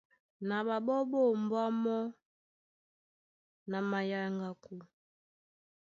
Na 0.47 0.57
ɓaɓɔ́ 0.67 0.99
ɓá 1.11 1.19
ombwá 1.31 1.63
mɔ́ 1.83 1.97
na 3.69 3.77
mayaŋako. 3.89 4.73